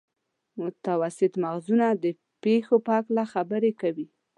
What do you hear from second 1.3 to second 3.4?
مغزونه د پېښو په هکله